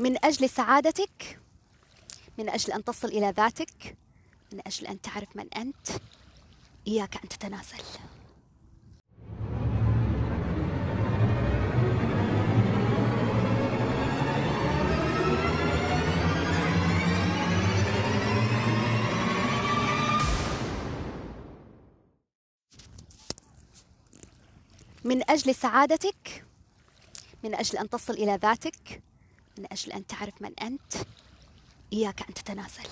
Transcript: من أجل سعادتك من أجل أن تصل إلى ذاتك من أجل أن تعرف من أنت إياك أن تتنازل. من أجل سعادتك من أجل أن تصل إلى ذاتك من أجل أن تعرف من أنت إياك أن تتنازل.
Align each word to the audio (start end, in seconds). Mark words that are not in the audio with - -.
من 0.00 0.24
أجل 0.24 0.48
سعادتك 0.48 1.40
من 2.38 2.48
أجل 2.48 2.72
أن 2.72 2.84
تصل 2.84 3.08
إلى 3.08 3.30
ذاتك 3.36 3.96
من 4.52 4.60
أجل 4.66 4.86
أن 4.86 5.00
تعرف 5.00 5.36
من 5.36 5.54
أنت 5.54 5.88
إياك 6.86 7.16
أن 7.22 7.28
تتنازل. 7.28 7.84
من 25.04 25.30
أجل 25.30 25.54
سعادتك 25.54 26.44
من 27.44 27.54
أجل 27.54 27.78
أن 27.78 27.88
تصل 27.88 28.12
إلى 28.12 28.38
ذاتك 28.42 29.09
من 29.60 29.66
أجل 29.72 29.92
أن 29.92 30.06
تعرف 30.06 30.42
من 30.42 30.52
أنت 30.62 30.92
إياك 31.92 32.28
أن 32.28 32.34
تتنازل. 32.34 32.88